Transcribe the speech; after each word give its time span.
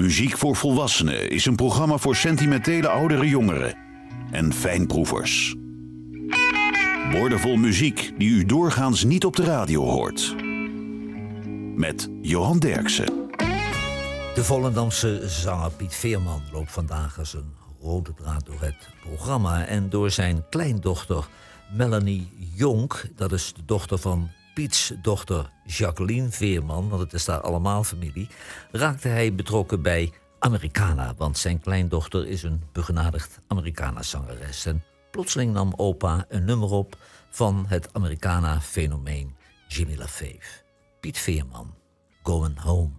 Muziek 0.00 0.38
voor 0.38 0.56
Volwassenen 0.56 1.30
is 1.30 1.46
een 1.46 1.56
programma 1.56 1.98
voor 1.98 2.16
sentimentele 2.16 2.88
oudere 2.88 3.28
jongeren 3.28 3.74
en 4.30 4.52
fijnproevers. 4.52 5.54
Woordenvol 7.10 7.56
muziek 7.56 8.12
die 8.18 8.30
u 8.30 8.44
doorgaans 8.44 9.04
niet 9.04 9.24
op 9.24 9.36
de 9.36 9.44
radio 9.44 9.84
hoort. 9.84 10.34
Met 11.76 12.08
Johan 12.22 12.58
Derksen. 12.58 13.06
De 14.34 14.44
Volendamse 14.44 15.28
zanger 15.28 15.70
Piet 15.70 15.94
Veerman 15.94 16.42
loopt 16.52 16.72
vandaag 16.72 17.18
als 17.18 17.34
een 17.34 17.54
rode 17.80 18.14
draad 18.14 18.46
door 18.46 18.60
het 18.60 18.88
programma. 19.00 19.64
En 19.64 19.90
door 19.90 20.10
zijn 20.10 20.44
kleindochter 20.50 21.28
Melanie 21.76 22.28
Jonk, 22.54 23.04
dat 23.16 23.32
is 23.32 23.52
de 23.52 23.62
dochter 23.64 23.98
van 23.98 24.30
Piets 24.54 24.92
dochter 25.02 25.50
Jacqueline 25.64 26.30
Veerman, 26.30 26.88
want 26.88 27.00
het 27.00 27.12
is 27.12 27.24
daar 27.24 27.40
allemaal 27.40 27.84
familie, 27.84 28.28
raakte 28.70 29.08
hij 29.08 29.34
betrokken 29.34 29.82
bij 29.82 30.12
Americana. 30.38 31.14
Want 31.16 31.38
zijn 31.38 31.60
kleindochter 31.60 32.26
is 32.26 32.42
een 32.42 32.62
begenadigd 32.72 33.40
Americana-zangeres. 33.46 34.66
En 34.66 34.82
plotseling 35.10 35.52
nam 35.52 35.72
opa 35.76 36.24
een 36.28 36.44
nummer 36.44 36.70
op 36.70 36.96
van 37.30 37.64
het 37.68 37.88
Americana-fenomeen 37.92 39.34
Jimmy 39.68 39.96
LaFave. 39.96 40.62
Piet 41.00 41.18
Veerman, 41.18 41.74
Going 42.22 42.58
Home. 42.60 42.92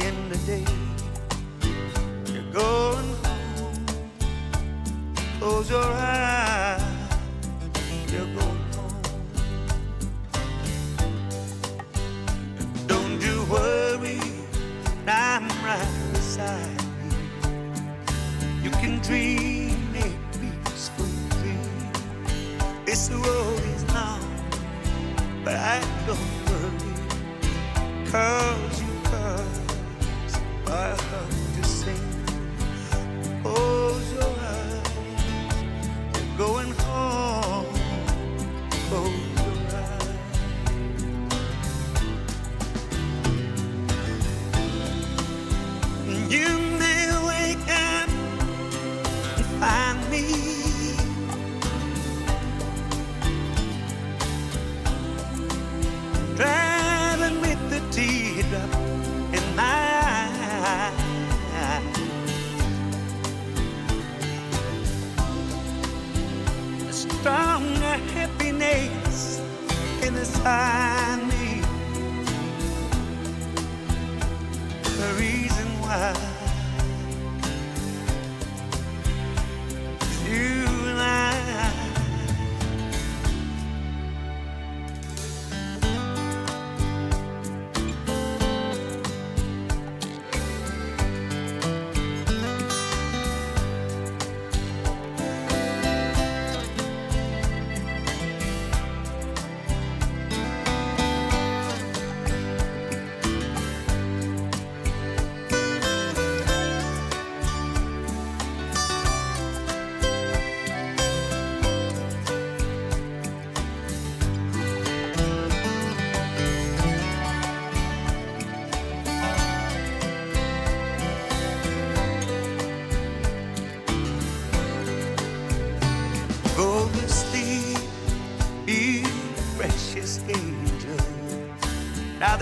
End 0.00 0.32
the 0.32 0.38
day. 0.46 0.64
You're 2.32 2.52
going 2.52 3.08
home. 3.24 3.86
Close 5.38 5.70
your 5.70 5.82
eyes. 5.82 6.51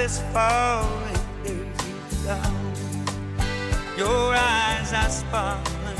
This 0.00 0.22
falling 0.32 1.24
day 1.44 1.68
is 2.08 2.24
down. 2.24 2.72
Your 3.98 4.34
eyes 4.34 4.94
are 4.94 5.10
sparkling 5.10 5.98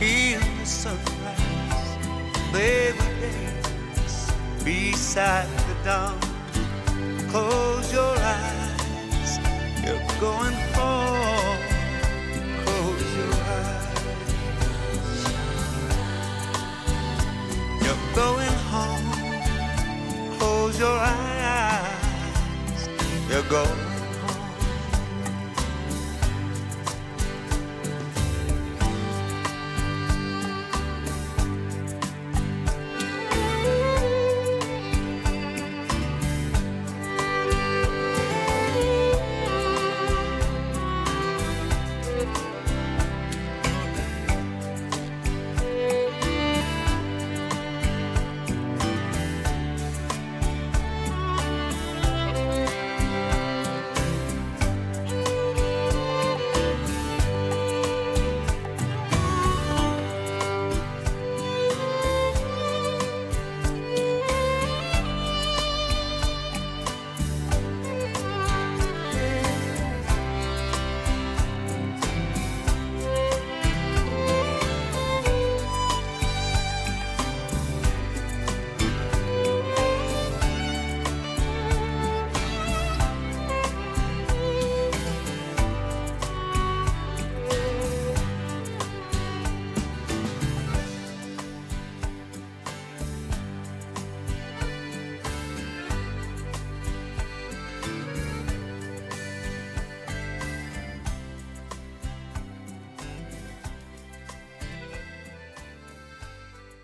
in 0.00 0.40
the 0.58 0.66
sunrise. 0.66 1.90
They 2.52 2.90
will 2.98 3.20
dance 3.20 4.32
beside 4.64 5.46
the 5.68 5.76
dawn. 5.84 6.21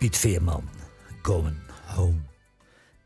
Piet 0.09 0.19
Veerman, 0.19 0.69
Going 1.23 1.61
Home. 1.87 2.21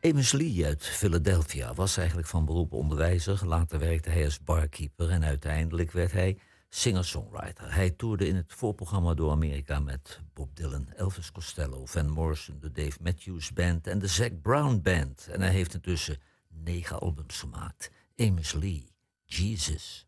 Amos 0.01 0.31
Lee 0.31 0.65
uit 0.65 0.83
Philadelphia 0.83 1.73
was 1.73 1.97
eigenlijk 1.97 2.27
van 2.27 2.45
beroep 2.45 2.73
onderwijzer. 2.73 3.47
Later 3.47 3.79
werkte 3.79 4.09
hij 4.09 4.25
als 4.25 4.43
barkeeper 4.43 5.09
en 5.09 5.23
uiteindelijk 5.23 5.91
werd 5.91 6.11
hij 6.11 6.37
singer-songwriter. 6.69 7.73
Hij 7.73 7.89
toerde 7.89 8.27
in 8.27 8.35
het 8.35 8.53
voorprogramma 8.53 9.13
door 9.13 9.31
Amerika 9.31 9.79
met 9.79 10.19
Bob 10.33 10.55
Dylan, 10.55 10.87
Elvis 10.95 11.31
Costello, 11.31 11.85
Van 11.85 12.09
Morrison, 12.09 12.59
de 12.59 12.71
Dave 12.71 12.97
Matthews 13.01 13.53
Band 13.53 13.87
en 13.87 13.99
de 13.99 14.07
Zac 14.07 14.41
Brown 14.41 14.79
Band. 14.81 15.27
En 15.31 15.41
hij 15.41 15.51
heeft 15.51 15.73
intussen 15.73 16.17
negen 16.47 16.99
albums 16.99 17.39
gemaakt. 17.39 17.91
Amos 18.15 18.53
Lee, 18.53 18.93
Jesus. 19.25 20.07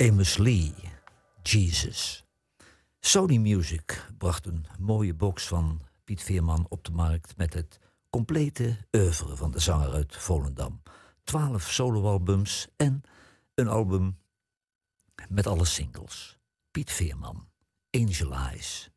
Amos 0.00 0.36
Lee, 0.36 0.74
Jesus. 1.42 2.24
Sony 3.00 3.36
Music 3.36 4.06
bracht 4.18 4.46
een 4.46 4.66
mooie 4.78 5.14
box 5.14 5.46
van 5.46 5.82
Piet 6.04 6.22
Veerman 6.22 6.66
op 6.68 6.84
de 6.84 6.90
markt 6.90 7.36
met 7.36 7.54
het 7.54 7.78
complete 8.10 8.76
oeuvre 8.96 9.36
van 9.36 9.50
de 9.50 9.58
zanger 9.58 9.92
uit 9.92 10.16
Volendam. 10.16 10.82
Twaalf 11.24 11.70
soloalbums 11.70 12.68
en 12.76 13.02
een 13.54 13.68
album 13.68 14.18
met 15.28 15.46
alle 15.46 15.64
singles. 15.64 16.38
Piet 16.70 16.92
Veerman, 16.92 17.48
Angel 17.90 18.32
Eyes. 18.32 18.90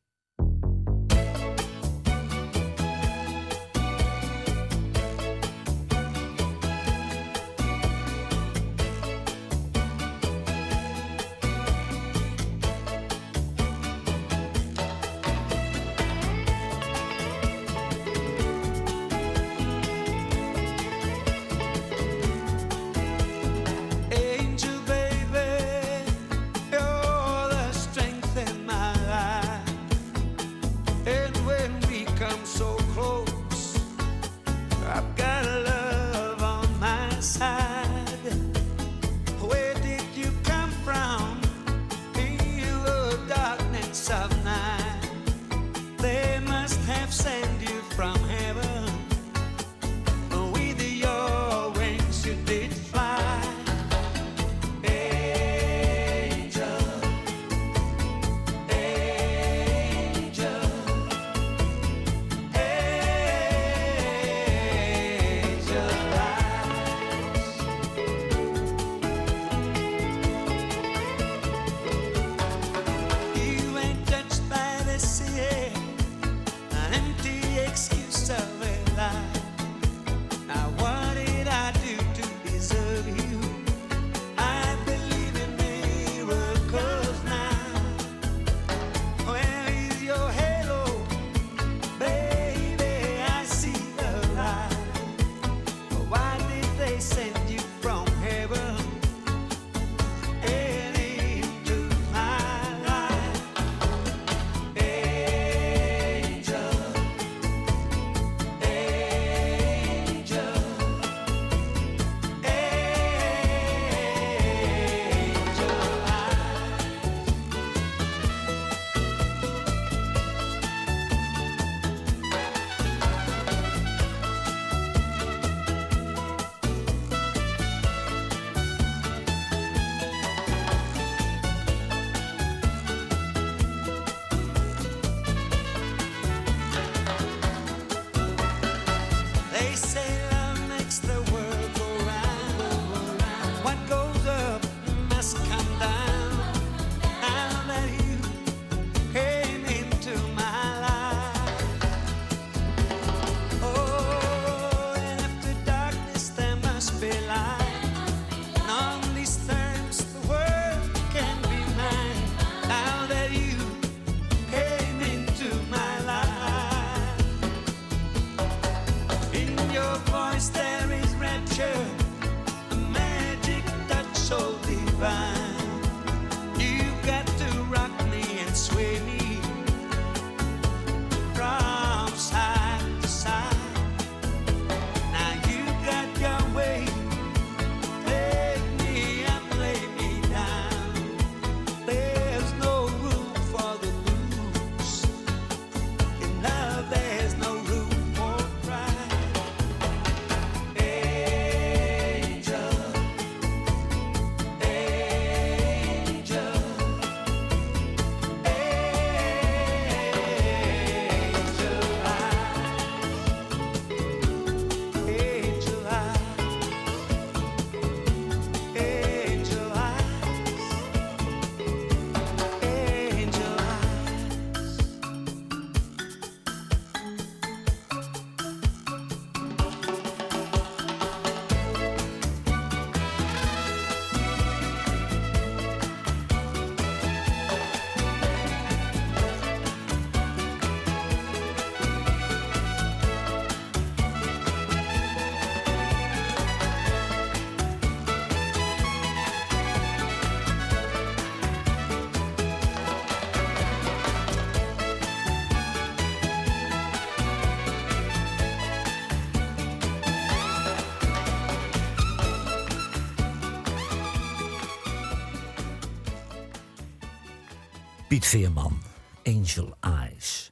Piet 268.11 268.25
Veerman, 268.25 268.81
Angel 269.23 269.75
Eyes. 269.79 270.51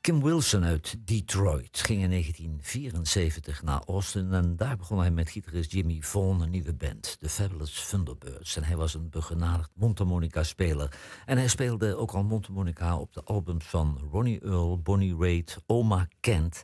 Kim 0.00 0.22
Wilson 0.22 0.64
uit 0.64 0.96
Detroit 1.06 1.80
ging 1.80 2.02
in 2.02 2.10
1974 2.10 3.62
naar 3.62 3.82
Austin 3.86 4.32
en 4.32 4.56
daar 4.56 4.76
begon 4.76 4.98
hij 4.98 5.10
met 5.10 5.30
gitarist 5.30 5.72
Jimmy 5.72 6.00
Vaughan 6.00 6.40
een 6.40 6.50
nieuwe 6.50 6.74
band, 6.74 7.16
The 7.20 7.28
Fabulous 7.28 7.88
Thunderbirds. 7.88 8.56
En 8.56 8.64
hij 8.64 8.76
was 8.76 8.94
een 8.94 9.10
begenadigd 9.10 9.70
mondharmonica-speler. 9.74 10.98
En 11.26 11.36
hij 11.36 11.48
speelde 11.48 11.96
ook 11.96 12.12
al 12.12 12.24
mondharmonica 12.24 12.98
op 12.98 13.12
de 13.12 13.22
albums 13.24 13.64
van 13.64 14.08
Ronnie 14.10 14.40
Earl, 14.40 14.80
Bonnie 14.82 15.16
Raitt, 15.18 15.58
Oma 15.66 16.08
Kent, 16.20 16.62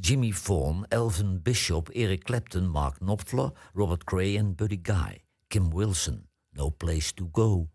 Jimmy 0.00 0.32
Vaughan, 0.32 0.86
Elvin 0.88 1.42
Bishop, 1.42 1.88
Eric 1.88 2.24
Clapton, 2.24 2.68
Mark 2.68 2.98
Knopfler, 2.98 3.52
Robert 3.72 4.04
Cray 4.04 4.36
en 4.36 4.54
Buddy 4.54 4.78
Guy. 4.82 5.24
Kim 5.46 5.74
Wilson, 5.74 6.28
No 6.50 6.70
Place 6.70 7.14
to 7.14 7.28
Go. 7.32 7.68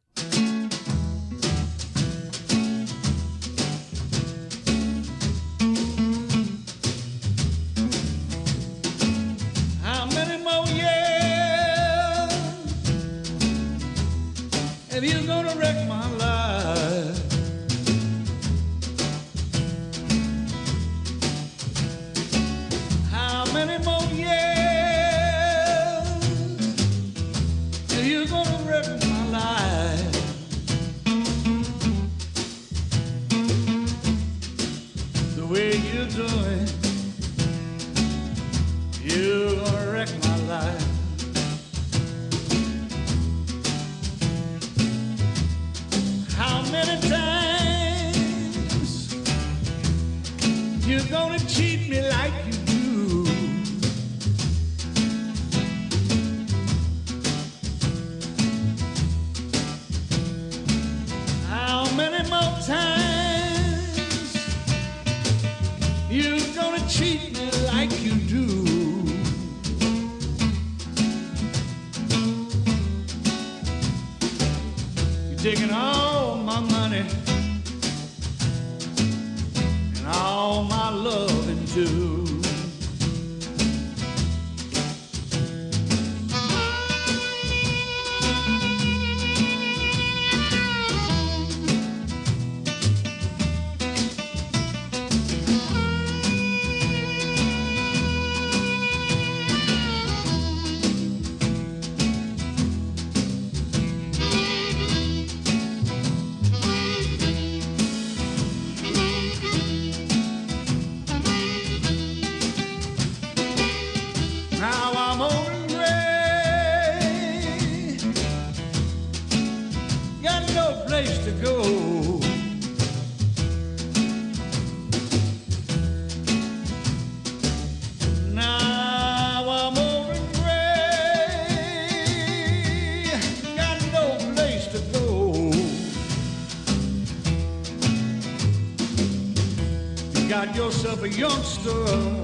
A 141.05 141.07
youngster 141.07 142.14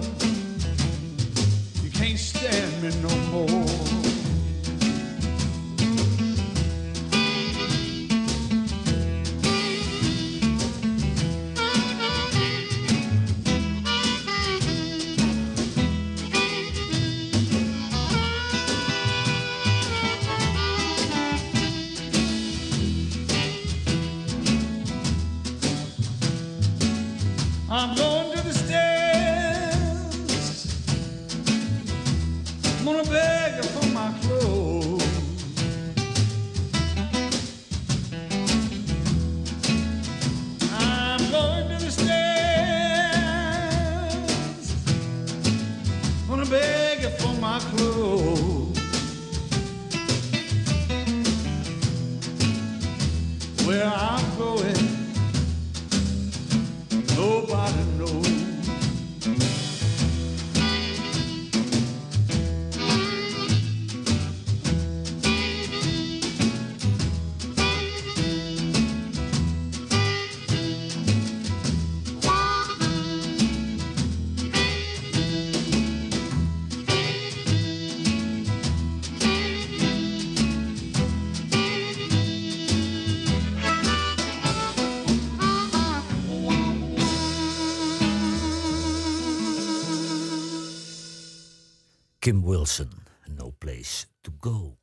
No 93.25 93.50
Place 93.50 94.05
to 94.21 94.31
Go. 94.39 94.77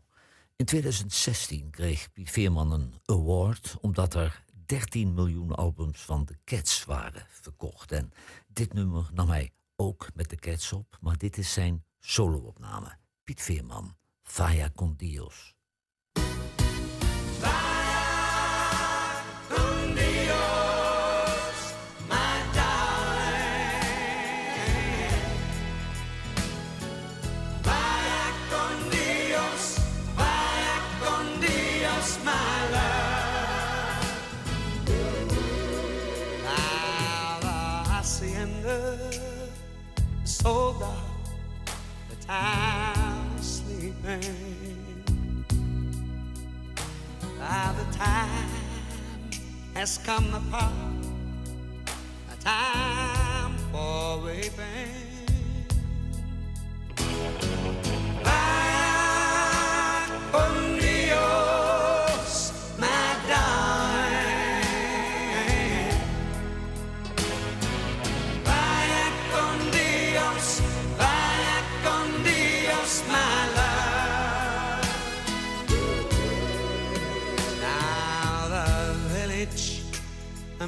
In 0.56 0.64
2016 0.64 1.70
kreeg 1.70 2.12
Piet 2.12 2.30
Veerman 2.30 2.72
een 2.72 2.94
award 3.04 3.76
omdat 3.80 4.14
er 4.14 4.44
13 4.66 5.14
miljoen 5.14 5.54
albums 5.54 6.00
van 6.00 6.24
de 6.24 6.38
Cats 6.44 6.84
waren 6.84 7.26
verkocht. 7.28 7.92
En 7.92 8.12
dit 8.46 8.72
nummer 8.72 9.10
nam 9.12 9.28
hij 9.28 9.50
ook 9.76 10.08
met 10.14 10.30
de 10.30 10.36
Cats 10.36 10.72
op, 10.72 10.98
maar 11.00 11.18
dit 11.18 11.38
is 11.38 11.52
zijn 11.52 11.84
solo-opname. 12.00 12.96
Piet 13.24 13.42
Veerman, 13.42 13.96
Vaya 14.22 14.70
con 14.74 14.94
Dios. 14.96 15.54
Child 42.28 43.40
sleeping. 43.40 44.74
By 47.38 47.74
the 47.78 47.96
time 47.96 48.50
has 49.74 49.96
come 49.96 50.30
the 50.30 50.40
part, 50.50 50.72
a 52.30 52.36
time 52.44 53.56
for 53.72 54.20
weeping. 54.20 55.07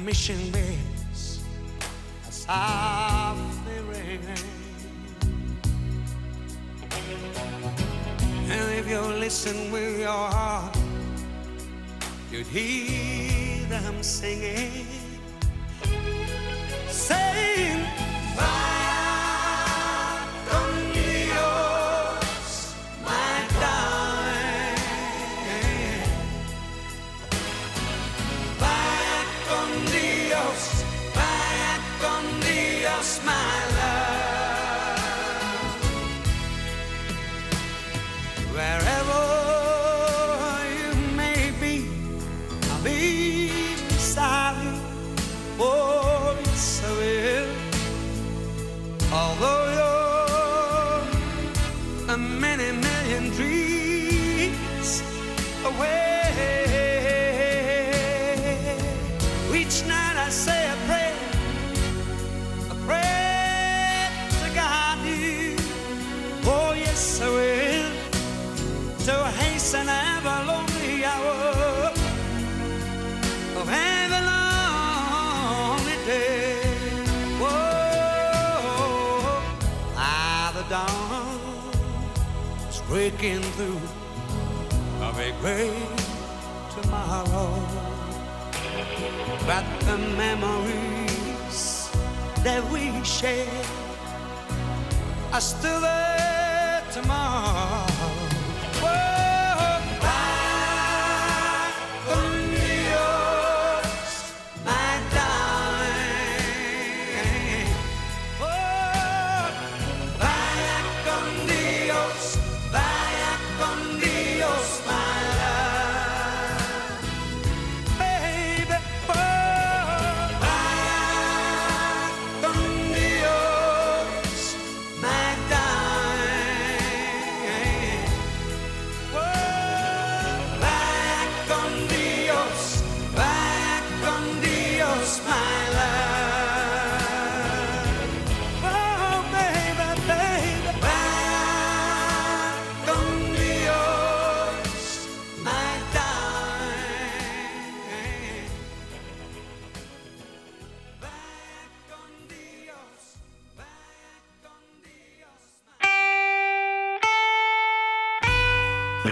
Mission 0.05 0.51
bells, 0.51 1.43
are 2.25 2.31
softly 2.31 3.79
ringing. 3.87 4.47
And 8.49 8.79
if 8.79 8.89
you 8.89 8.99
listen 8.99 9.71
with 9.71 9.99
your 9.99 10.09
heart, 10.09 10.75
you'd 12.31 12.47
hear 12.47 13.65
them 13.67 14.01
singing, 14.01 14.87
saying, 16.87 17.85
Vaya 18.35 18.80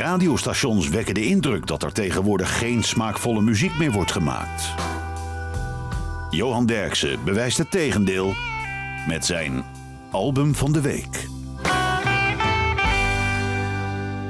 Radiostations 0.10 0.90
wekken 0.90 1.14
de 1.14 1.26
indruk 1.26 1.68
dat 1.68 1.84
er 1.84 1.94
tegenwoordig 1.94 2.58
geen 2.58 2.84
smaakvolle 2.84 3.42
muziek 3.42 3.78
meer 3.78 3.92
wordt 3.92 4.12
gemaakt. 4.12 4.74
Johan 6.30 6.66
Derksen 6.66 7.24
bewijst 7.24 7.58
het 7.58 7.72
tegendeel 7.72 8.34
met 9.08 9.26
zijn 9.26 9.64
album 10.12 10.56
van 10.56 10.72
de 10.72 10.82
week. 10.82 11.28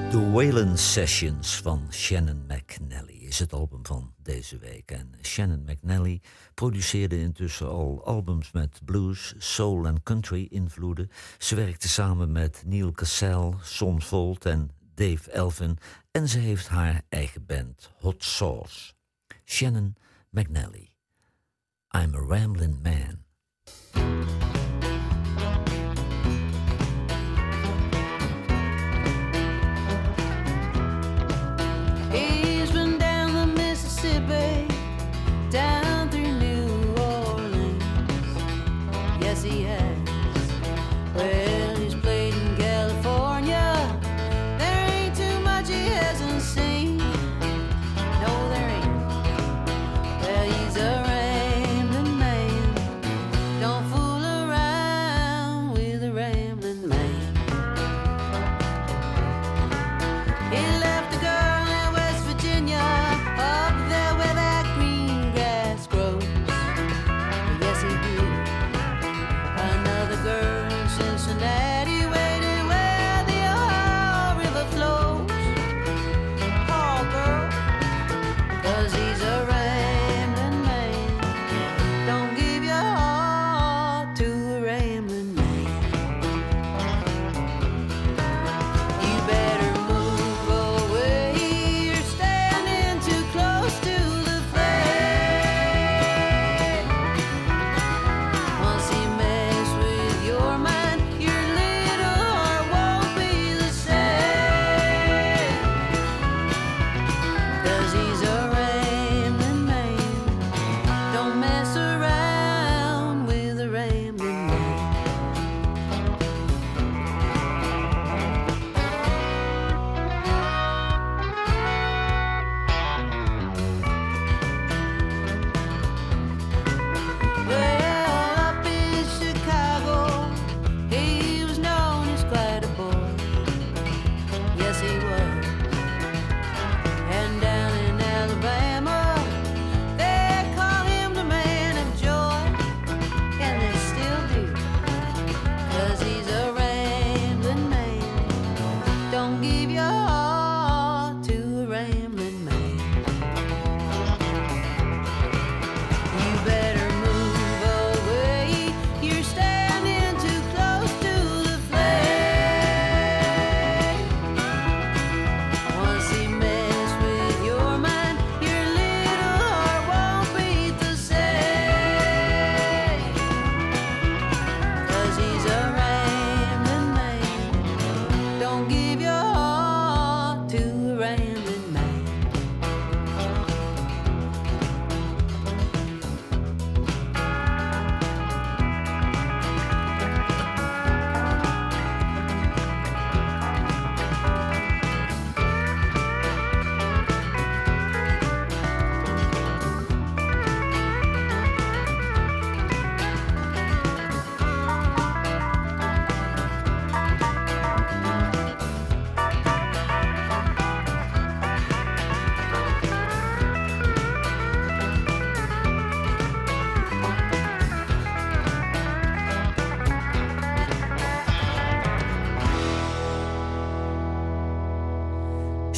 The 0.09 0.29
Wayland 0.31 0.79
Sessions 0.79 1.55
van 1.55 1.81
Shannon 1.91 2.45
McNally 2.47 3.17
is 3.19 3.39
het 3.39 3.53
album 3.53 3.85
van 3.85 4.13
deze 4.23 4.57
week. 4.57 4.91
En 4.91 5.11
Shannon 5.21 5.63
McNally 5.67 6.21
produceerde 6.53 7.19
intussen 7.19 7.69
al 7.69 8.01
albums 8.05 8.51
met 8.51 8.79
blues, 8.85 9.33
soul 9.37 9.85
en 9.85 10.03
country 10.03 10.47
invloeden. 10.49 11.09
Ze 11.37 11.55
werkte 11.55 11.87
samen 11.87 12.31
met 12.31 12.63
Neil 12.65 12.91
Cassell, 12.91 13.53
Son 13.61 14.01
Volt 14.01 14.45
en 14.45 14.71
Dave 14.99 15.31
Elvin. 15.31 15.77
En 16.11 16.27
ze 16.27 16.39
heeft 16.39 16.67
haar 16.67 17.01
eigen 17.09 17.45
band, 17.45 17.91
Hot 17.99 18.23
Sauce. 18.23 18.93
Shannon 19.45 19.95
McNally. 20.29 20.91
I'm 21.95 22.15
a 22.15 22.19
Ramblin' 22.19 22.79
Man. 22.81 23.28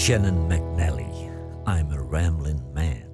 Shannon 0.01 0.49
McNally, 0.49 1.29
I'm 1.67 1.91
a 1.91 2.01
Ramblin' 2.01 2.73
Man. 2.73 3.05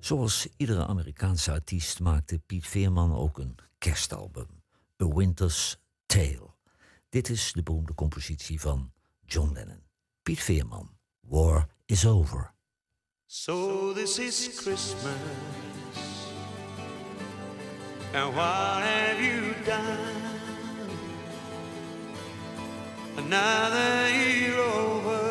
Zoals 0.00 0.48
iedere 0.56 0.86
Amerikaanse 0.86 1.50
artiest 1.52 2.00
maakte 2.00 2.38
Piet 2.38 2.66
Veerman 2.66 3.14
ook 3.14 3.38
een 3.38 3.58
kerstalbum, 3.78 4.62
A 5.02 5.06
Winter's 5.14 5.76
Tale. 6.06 6.54
Dit 7.08 7.28
is 7.28 7.52
de 7.52 7.62
beroemde 7.62 7.94
compositie 7.94 8.60
van 8.60 8.92
John 9.26 9.52
Lennon. 9.52 9.82
Piet 10.22 10.40
Veerman, 10.40 10.96
War 11.20 11.66
is 11.86 12.06
Over. 12.06 12.54
So 13.26 13.92
this 13.92 14.18
is 14.18 14.60
Christmas. 14.60 15.14
And 18.14 18.34
what 18.34 18.82
have 18.82 19.20
you 19.20 19.54
done? 19.64 20.30
Another 23.16 24.08
year 24.08 24.58
over. 24.58 25.21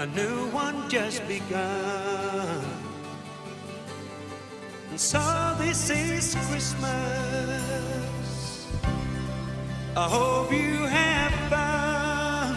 A 0.00 0.06
new 0.06 0.46
one 0.46 0.88
just 0.88 1.28
begun. 1.28 2.64
And 4.88 4.98
so 4.98 5.20
this 5.58 5.90
is 5.90 6.34
Christmas. 6.48 6.88
I 9.94 10.08
hope 10.08 10.52
you 10.54 10.86
have 10.86 11.34
fun 11.50 12.56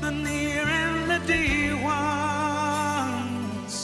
the 0.00 0.10
near 0.10 0.62
and 0.62 1.10
the 1.10 1.18
dear 1.26 1.76
ones, 1.84 3.74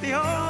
the 0.00 0.12
old 0.14 0.41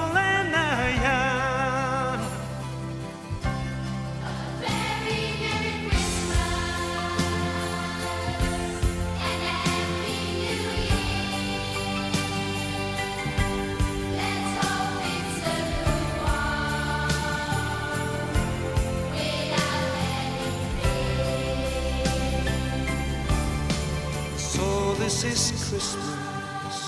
this 25.22 25.52
is 25.52 25.62
Christmas, 25.68 26.78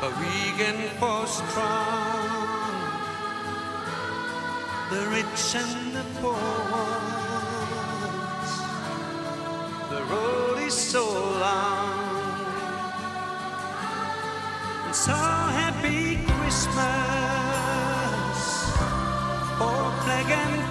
a 0.00 0.08
weekend 0.18 0.88
for 0.98 1.26
strong, 1.26 2.70
the 4.90 5.02
rich 5.10 5.54
and 5.54 5.94
the 5.94 6.04
poor. 6.22 6.38
The 9.90 10.02
road 10.04 10.58
is 10.62 10.72
so 10.72 11.04
long, 11.04 12.38
and 14.86 14.94
so 14.94 15.12
happy 15.12 16.16
Christmas. 16.32 16.78
For 19.58 19.82
black 20.04 20.30
and 20.30 20.63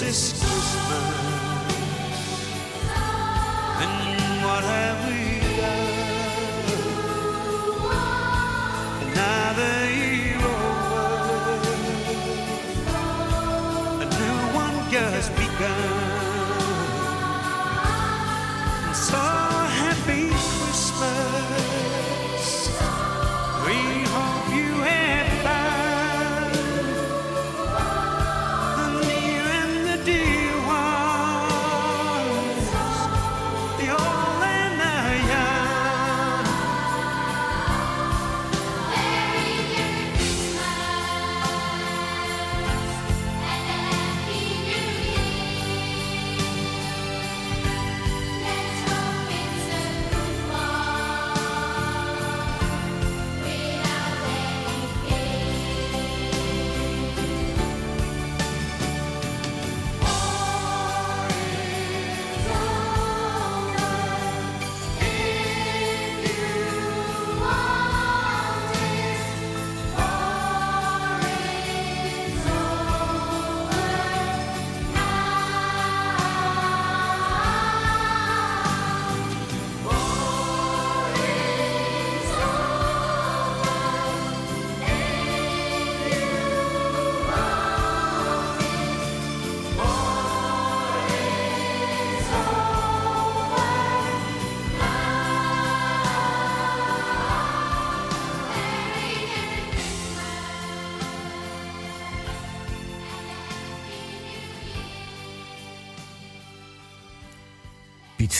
this 0.00 0.24
is 0.24 0.29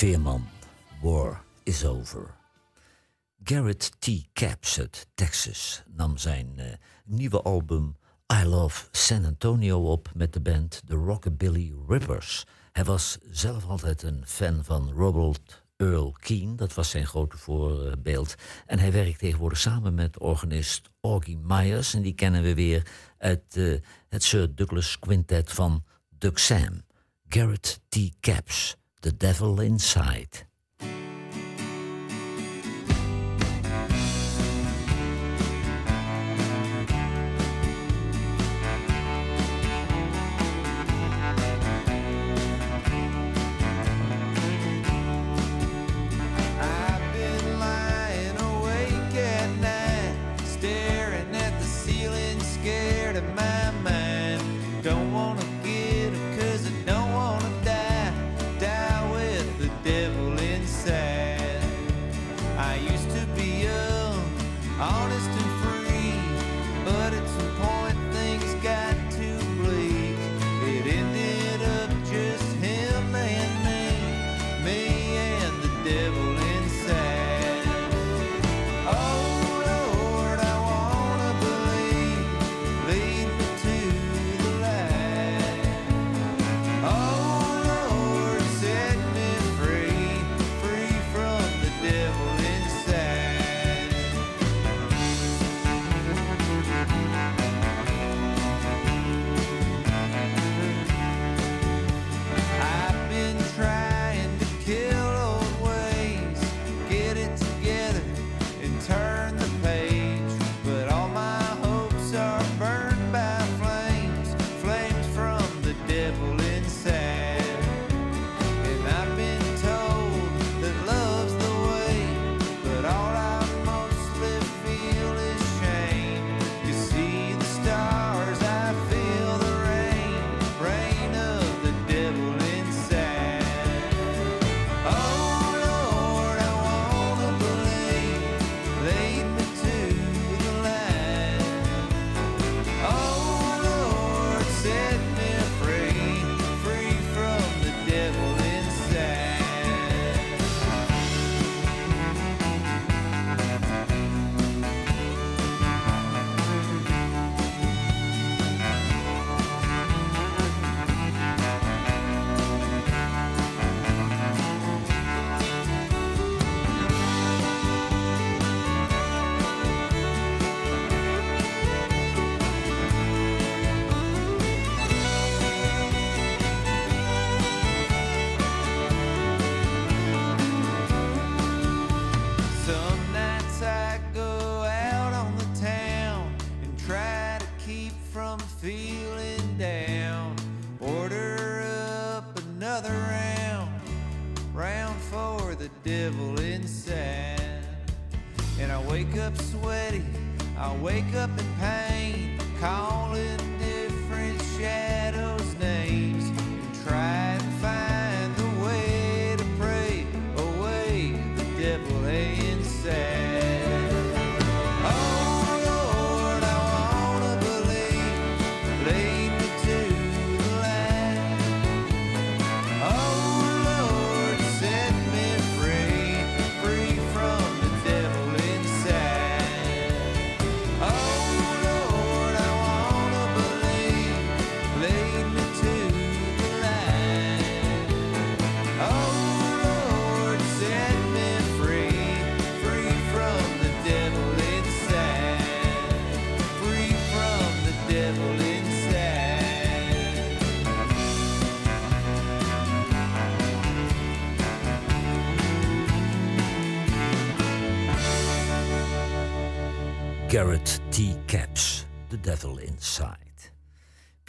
Veerman, 0.00 0.48
War 1.02 1.42
is 1.62 1.84
Over. 1.84 2.34
Garrett 3.44 3.92
T. 3.98 4.28
Capps 4.32 4.78
uit 4.78 5.06
Texas 5.14 5.82
nam 5.86 6.18
zijn 6.18 6.52
eh, 6.56 6.66
nieuwe 7.04 7.42
album 7.42 7.96
I 8.40 8.44
Love 8.44 8.88
San 8.90 9.24
Antonio 9.24 9.90
op 9.90 10.10
met 10.14 10.32
de 10.32 10.40
band 10.40 10.82
The 10.86 10.94
Rockabilly 10.94 11.74
Rippers. 11.88 12.46
Hij 12.72 12.84
was 12.84 13.18
zelf 13.30 13.66
altijd 13.66 14.02
een 14.02 14.22
fan 14.26 14.64
van 14.64 14.92
Robert 14.92 15.64
Earl 15.76 16.16
Keen, 16.20 16.56
dat 16.56 16.74
was 16.74 16.90
zijn 16.90 17.06
grote 17.06 17.38
voorbeeld. 17.38 18.34
En 18.66 18.78
hij 18.78 18.92
werkt 18.92 19.18
tegenwoordig 19.18 19.58
samen 19.58 19.94
met 19.94 20.18
organist 20.18 20.90
Augie 21.00 21.38
Myers. 21.38 21.94
En 21.94 22.02
die 22.02 22.14
kennen 22.14 22.42
we 22.42 22.54
weer 22.54 22.86
uit 23.18 23.56
eh, 23.56 23.74
het 24.08 24.22
Sir 24.22 24.54
Douglas 24.54 24.98
Quintet 24.98 25.52
van 25.52 25.84
Duck 26.18 26.38
Sam. 26.38 26.82
Garrett 27.28 27.80
T. 27.88 27.98
Caps. 28.20 28.78
The 29.02 29.12
Devil 29.12 29.60
Inside. 29.60 30.49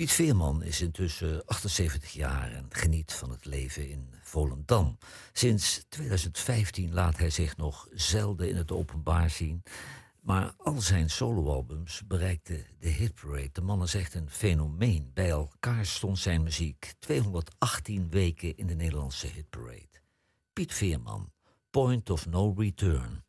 Piet 0.02 0.12
Veerman 0.12 0.64
is 0.64 0.82
intussen 0.82 1.46
78 1.46 2.12
jaar 2.12 2.52
en 2.52 2.66
geniet 2.70 3.14
van 3.14 3.30
het 3.30 3.46
leven 3.46 3.90
in 3.90 4.10
Volendam. 4.22 4.98
Sinds 5.34 5.86
2015 5.90 6.94
laat 6.94 7.18
hij 7.18 7.30
zich 7.30 7.58
nog 7.58 7.88
zelden 7.94 8.50
in 8.50 8.56
het 8.56 8.72
openbaar 8.72 9.30
zien. 9.30 9.64
Maar 10.22 10.54
al 10.58 10.82
zijn 10.82 11.10
soloalbums 11.10 12.02
bereikten 12.08 12.66
de 12.80 12.90
hitparade. 12.90 13.50
De 13.52 13.62
man 13.62 13.84
is 13.84 13.96
echt 13.96 14.14
een 14.14 14.30
fenomeen. 14.30 15.12
Bij 15.14 15.30
elkaar 15.30 15.86
stond 15.86 16.20
zijn 16.20 16.44
muziek 16.44 16.94
218 17.00 18.10
weken 18.10 18.58
in 18.58 18.68
de 18.68 18.76
Nederlandse 18.76 19.28
hitparade. 19.28 20.02
Piet 20.54 20.74
Veerman, 20.74 21.32
Point 21.70 22.10
of 22.10 22.26
No 22.26 22.54
Return. 22.58 23.24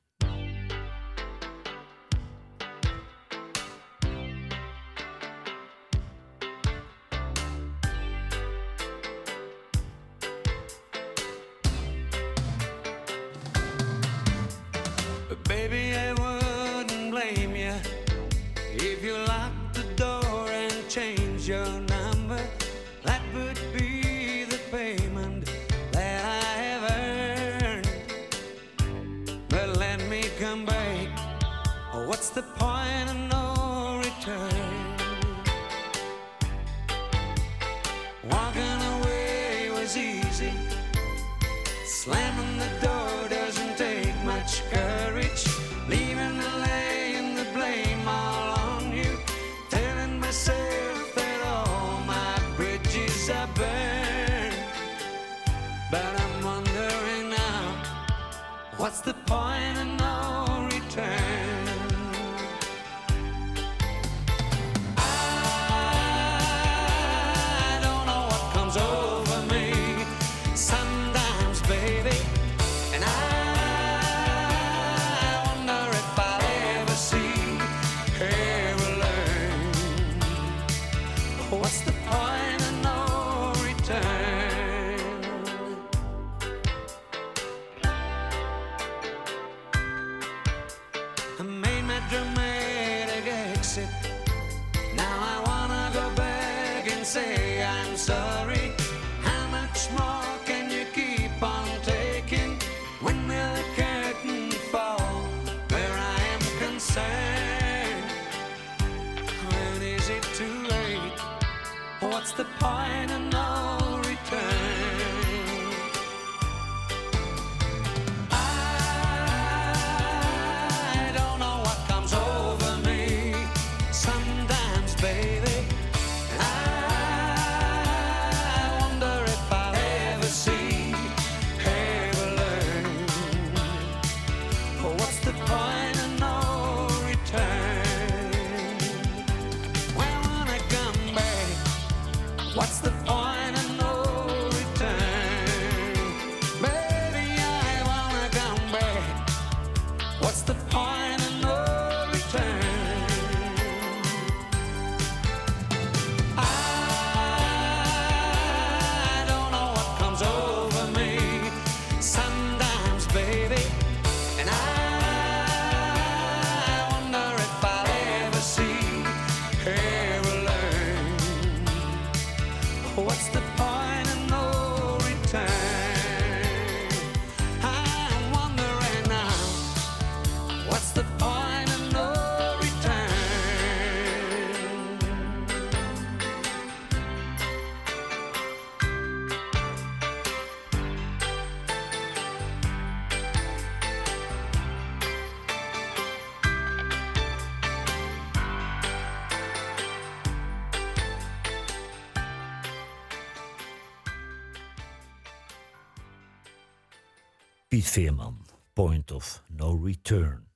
Piet 207.72 207.88
Veerman, 207.88 208.46
Point 208.72 209.10
of 209.10 209.42
No 209.46 209.80
Return. 209.84 210.46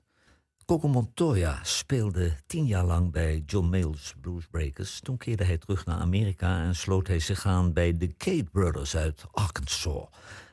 Coco 0.67 0.89
Montoya 0.89 1.65
speelde 1.65 2.37
tien 2.47 2.67
jaar 2.67 2.85
lang 2.85 3.13
bij 3.13 3.43
John 3.47 3.69
Mayles 3.69 4.15
Bluesbreakers. 4.21 5.01
Toen 5.01 5.17
keerde 5.17 5.45
hij 5.45 5.59
terug 5.59 5.87
naar 5.87 5.99
Amerika 5.99 6.63
en 6.63 6.75
sloot 6.75 7.07
hij 7.07 7.19
zich 7.19 7.47
aan 7.47 7.73
bij 7.73 7.97
de 7.97 8.07
Kate 8.07 8.49
Brothers 8.53 8.97
uit 8.97 9.25
Arkansas. 9.31 10.09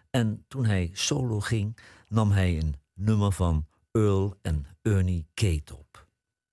En 0.09 0.45
toen 0.47 0.66
hij 0.66 0.89
solo 0.93 1.39
ging, 1.39 1.78
nam 2.07 2.32
hij 2.32 2.57
een 2.57 2.76
nummer 2.93 3.32
van 3.32 3.68
Earl 3.91 4.38
en 4.41 4.66
Ernie 4.82 5.28
Kate 5.34 5.76
op. 5.76 6.07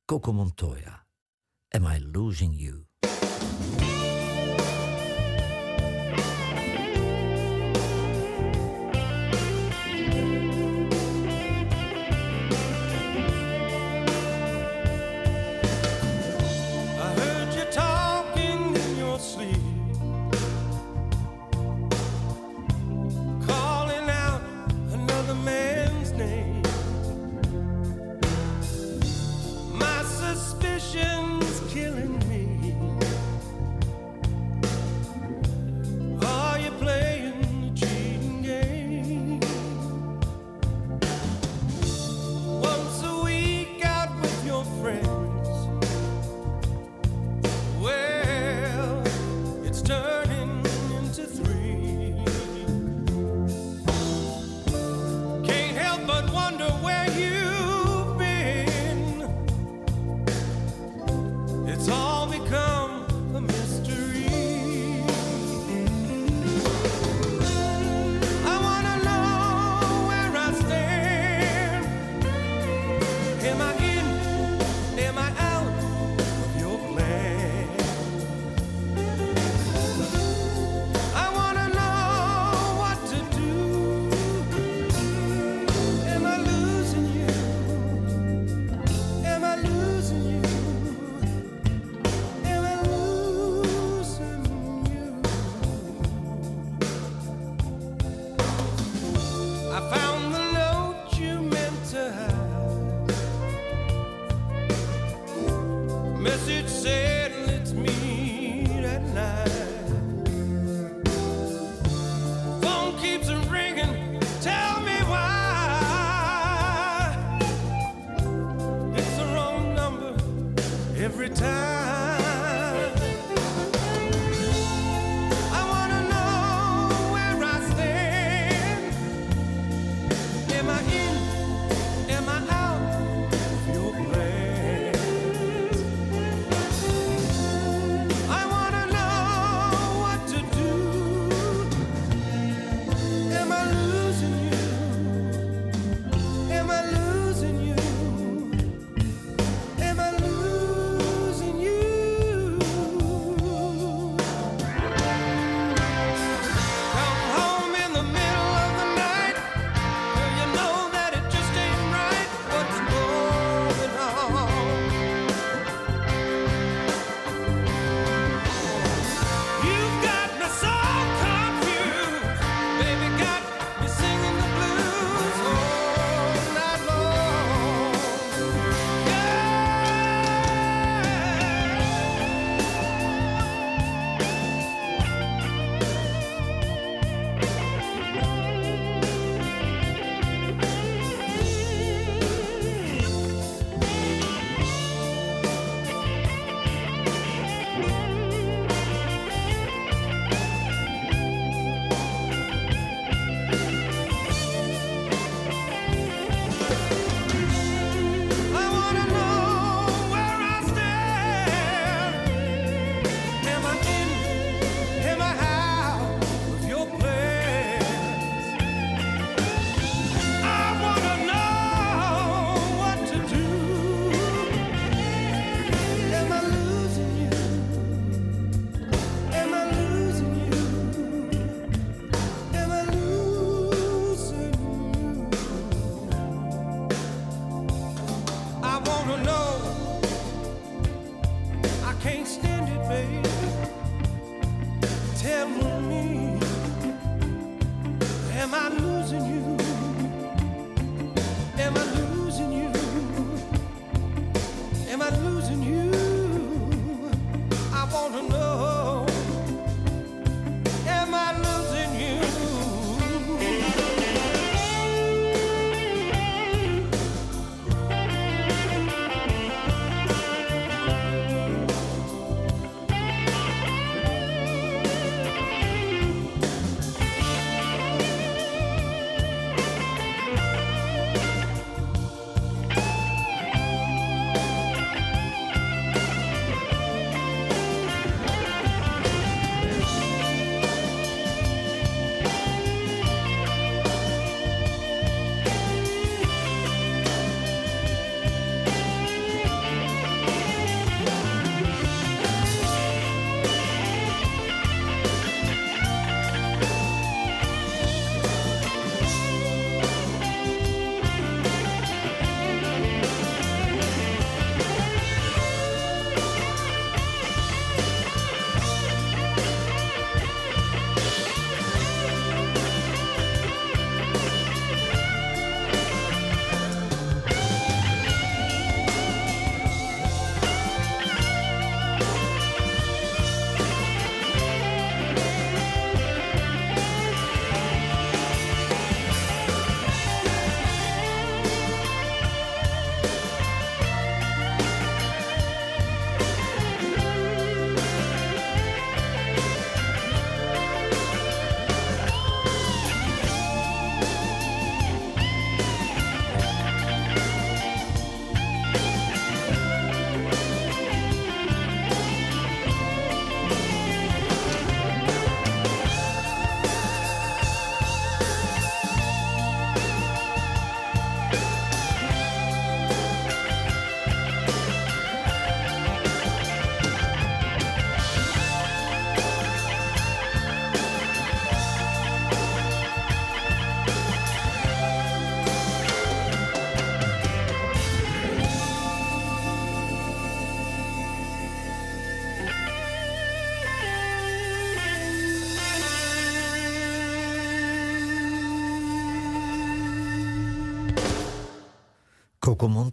Coco 0.05 0.33
Montoya, 0.33 1.07
Am 1.69 1.87
I 1.87 2.09
Losing 2.13 2.61
You? 2.61 2.90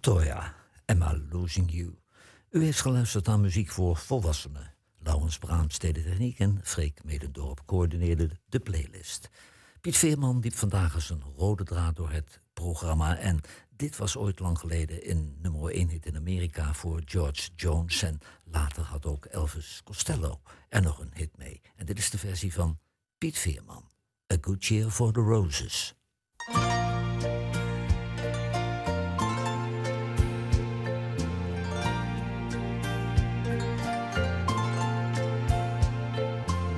Am 0.07 1.01
I 1.01 1.27
Losing 1.31 1.71
You? 1.71 1.95
U 2.49 2.63
heeft 2.63 2.81
geluisterd 2.81 3.25
naar 3.25 3.39
muziek 3.39 3.69
voor 3.69 3.97
volwassenen. 3.97 4.73
Laurens 4.99 5.37
Braams 5.37 5.79
deed 5.79 6.37
en 6.37 6.59
Freek 6.63 7.03
Medendorp 7.03 7.61
coördineerde 7.65 8.29
de 8.45 8.59
playlist. 8.59 9.29
Piet 9.81 9.97
Veerman 9.97 10.39
liep 10.39 10.53
vandaag 10.53 10.93
als 10.93 11.09
een 11.09 11.23
rode 11.35 11.63
draad 11.63 11.95
door 11.95 12.09
het 12.11 12.41
programma. 12.53 13.17
En 13.17 13.41
dit 13.75 13.97
was 13.97 14.17
ooit 14.17 14.39
lang 14.39 14.59
geleden 14.59 15.09
een 15.09 15.37
nummer 15.41 15.71
1 15.71 15.89
hit 15.89 16.05
in 16.05 16.15
Amerika 16.15 16.73
voor 16.73 17.01
George 17.05 17.49
Jones. 17.55 18.01
En 18.01 18.19
later 18.43 18.83
had 18.83 19.05
ook 19.05 19.25
Elvis 19.25 19.81
Costello 19.83 20.41
er 20.69 20.81
nog 20.81 20.99
een 20.99 21.11
hit 21.13 21.37
mee. 21.37 21.61
En 21.75 21.85
dit 21.85 21.97
is 21.97 22.09
de 22.09 22.17
versie 22.17 22.53
van 22.53 22.79
Piet 23.17 23.37
Veerman. 23.37 23.89
A 24.33 24.37
Good 24.41 24.65
Year 24.65 24.89
for 24.89 25.13
the 25.13 25.19
Roses. 25.21 25.95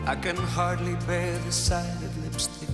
I 0.10 0.16
can 0.16 0.38
hardly 0.38 0.96
bear 1.06 1.38
the 1.46 1.52
sight 1.52 2.02
of 2.04 2.24
lipstick 2.24 2.70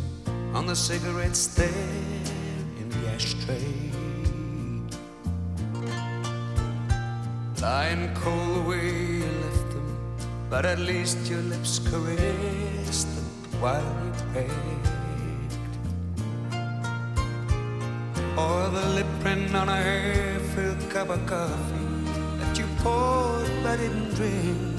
on 0.53 0.67
the 0.67 0.73
cigarette 0.73 1.35
stand 1.35 2.31
in 2.79 2.87
the 2.89 3.09
ashtray. 3.09 3.91
Lying 7.61 8.15
cold 8.15 8.55
the 8.55 8.69
way 8.69 8.87
you 9.17 9.25
left 9.43 9.69
them, 9.73 9.97
but 10.49 10.65
at 10.65 10.79
least 10.79 11.29
your 11.29 11.41
lips 11.41 11.79
caressed 11.79 13.13
them 13.15 13.27
while 13.59 13.83
you 14.05 14.13
pecked. 14.33 14.87
Or 18.37 18.69
the 18.69 18.85
lip 18.95 19.11
print 19.19 19.53
on 19.53 19.67
a 19.67 19.75
half-filled 19.75 20.89
cup 20.89 21.09
of 21.09 21.25
coffee 21.25 22.05
that 22.39 22.57
you 22.57 22.65
poured 22.77 23.51
but 23.61 23.75
didn't 23.75 24.15
drink. 24.15 24.74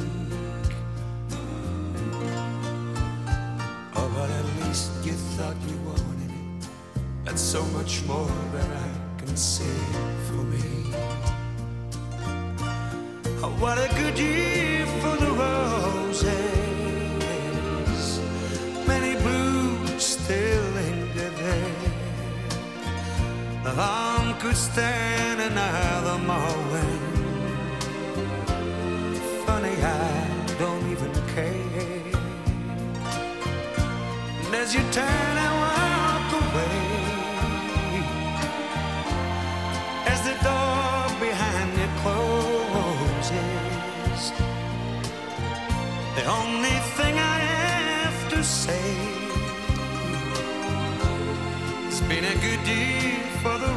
Least 4.76 4.92
you 5.06 5.12
thought 5.36 5.56
you 5.68 5.76
wanted 5.88 6.30
it. 6.30 6.68
That's 7.24 7.40
so 7.40 7.62
much 7.76 8.04
more 8.04 8.30
than 8.52 8.70
I 8.86 8.90
can 9.18 9.34
say 9.36 9.76
for 10.26 10.42
me. 10.52 10.92
Oh, 13.42 13.54
what 13.62 13.78
a 13.78 13.88
good 14.00 14.18
year 14.18 14.86
for 15.00 15.16
the 15.24 15.30
roses. 15.44 16.28
Many 18.86 19.12
blues 19.24 20.02
still 20.02 20.64
linger 20.80 21.30
there. 21.42 21.74
The 23.64 23.72
lawn 23.72 24.34
could 24.40 24.56
stand 24.56 25.40
another 25.40 26.18
morning. 26.32 27.02
Funny, 29.46 29.76
I 29.82 30.15
as 34.60 34.74
you 34.74 34.80
turn 34.90 35.34
and 35.44 35.54
walk 35.64 36.28
away, 36.42 36.80
as 40.12 40.20
the 40.28 40.36
door 40.46 41.04
behind 41.26 41.70
you 41.80 41.88
closes, 42.02 43.42
the 46.18 46.24
only 46.40 46.78
thing 46.96 47.14
I 47.36 47.38
have 47.52 48.18
to 48.30 48.40
say 48.42 48.88
it's 51.86 52.00
been 52.12 52.24
a 52.24 52.36
good 52.46 52.62
year 52.66 53.20
for 53.42 53.56
the 53.64 53.72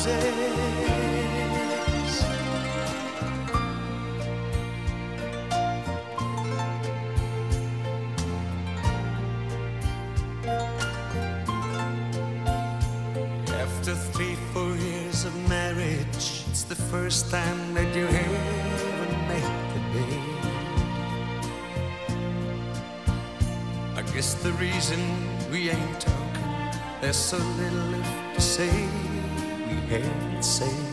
roses. 0.00 0.61
Marriage, 15.82 16.44
it's 16.50 16.64
the 16.64 16.74
first 16.74 17.30
time 17.30 17.74
that 17.74 17.94
you 17.94 18.06
haven't 18.06 19.28
made 19.30 19.52
the 19.74 19.80
bed. 19.92 20.22
I 23.96 24.02
guess 24.14 24.34
the 24.34 24.52
reason 24.52 25.00
we 25.50 25.70
ain't 25.70 26.00
talking, 26.00 26.80
there's 27.00 27.16
so 27.16 27.38
little 27.60 27.86
left 27.94 28.34
to 28.34 28.40
say 28.40 28.70
we 29.68 29.76
haven't 29.92 30.44
said. 30.44 30.88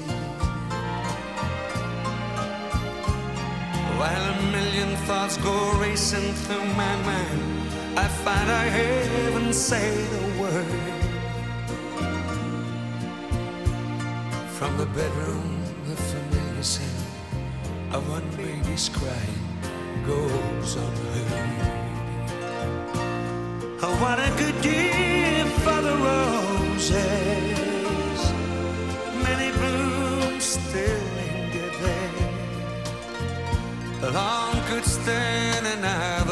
While 3.99 4.25
a 4.33 4.37
million 4.51 4.95
thoughts 5.07 5.37
go 5.37 5.55
racing 5.79 6.33
through 6.43 6.65
my 6.83 6.95
mind, 7.09 7.41
I 7.97 8.07
find 8.23 8.49
I 8.63 8.65
haven't 8.79 9.53
said 9.53 10.07
a 10.23 10.41
word. 10.41 10.99
From 14.60 14.76
the 14.76 14.88
bedroom, 14.88 15.64
the 15.88 15.95
familiar 15.95 16.64
sound 16.64 17.93
of 17.93 18.10
one 18.10 18.30
baby's 18.36 18.89
crying 18.89 19.39
goes 20.05 20.76
unheard. 20.76 21.70
Oh, 23.82 23.95
what 24.01 24.20
a 24.20 24.30
good 24.38 24.66
year 24.66 25.45
for 25.64 25.80
the 25.82 25.95
roses. 26.10 26.91
Many 29.24 29.49
blooms 29.60 30.43
still 30.43 31.03
linger 31.16 31.72
there. 31.82 32.34
The 34.01 34.12
lawn 34.12 34.62
could 34.68 34.84
stand 34.84 35.68
another 35.68 36.28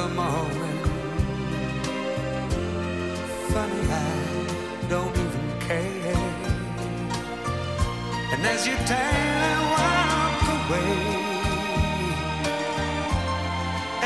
as 8.52 8.66
you 8.66 8.76
turn 8.92 9.40
and 9.52 9.62
walk 9.76 10.42
away, 10.58 10.94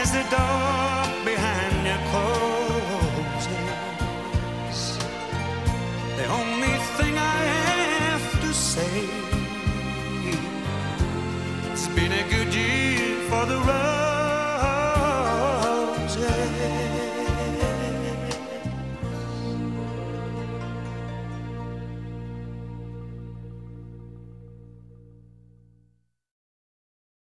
as 0.01 0.11
the 0.11 0.23
door 0.35 0.90